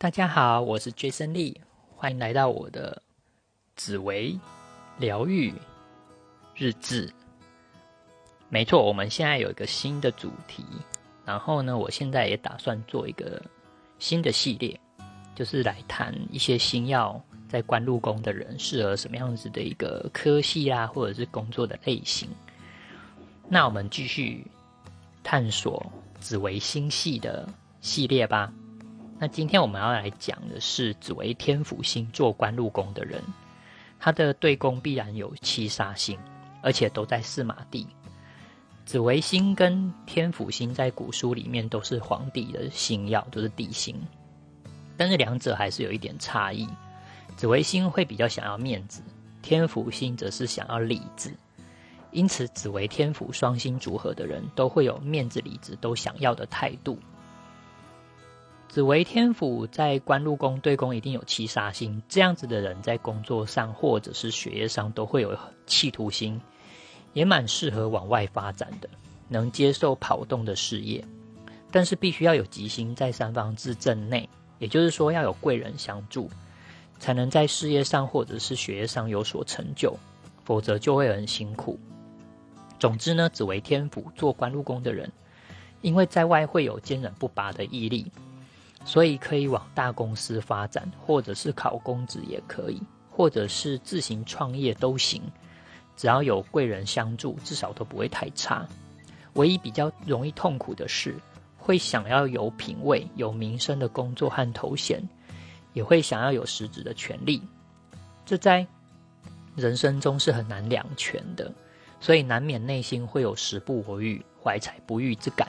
[0.00, 1.56] 大家好，我是 Jason Lee，
[1.96, 3.02] 欢迎来到我的
[3.74, 4.38] 紫薇
[4.96, 5.52] 疗愈
[6.54, 7.12] 日志。
[8.48, 10.64] 没错，我们现在有一个新的主题，
[11.24, 13.42] 然后呢，我现在也打算做一个
[13.98, 14.78] 新的系列，
[15.34, 22.28] 就是来谈一些星耀在官禄宫的人适合什么样子的一个科系啊，或者是工作的类型。
[23.48, 24.46] 那我们继续
[25.24, 25.84] 探索
[26.20, 27.48] 紫微星系的
[27.80, 28.52] 系列吧。
[29.20, 33.20] 那今天我们要来讲的是紫微天府星做官禄宫的人，
[33.98, 36.16] 他的对宫必然有七煞星，
[36.62, 37.84] 而且都在四马地。
[38.84, 43.96] 紫微星跟天府星在古书里面都是皇帝的星耀，都是帝星，
[44.96, 46.68] 但是两者还是有一点差异。
[47.36, 49.02] 紫微星会比较想要面子，
[49.42, 51.34] 天府星则是想要理智。
[52.12, 56.98] 因此，紫微天府双星组合的人都会有面子、理智都想要的态度。
[58.78, 66.40] 紫微天府在官禄宫对宫一定有七杀星，这样子的人在工作上或者是学业上都会有企图心，
[67.12, 68.88] 也蛮适合往外发展的，
[69.26, 71.04] 能接受跑动的事业，
[71.72, 74.28] 但是必须要有吉星在三方之正内，
[74.60, 76.30] 也就是说要有贵人相助，
[77.00, 79.98] 才能在事业上或者是学业上有所成就，
[80.44, 81.76] 否则就会很辛苦。
[82.78, 85.10] 总之呢，紫微天府做官禄宫的人，
[85.80, 88.06] 因为在外会有坚韧不拔的毅力。
[88.84, 95.22] 所以可以往大公司发展，或者是考公职也可以，或者是自行创业都行，
[95.96, 98.66] 只要有贵人相助，至少都不会太差。
[99.34, 101.14] 唯一比较容易痛苦的是，
[101.58, 105.02] 会想要有品位、有名声的工作和头衔，
[105.74, 107.42] 也会想要有实质的权利，
[108.24, 108.66] 这在
[109.54, 111.52] 人生中是很难两全的，
[112.00, 115.46] 所以难免内心会有时不我欲、怀才不遇之感。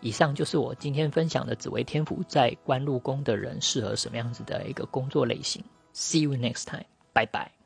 [0.00, 5.62] 以上就是我今天分享的紫微天府在官禄宫的人适合什么样子的一个工作类型。
[5.94, 7.59] See you next time，拜拜。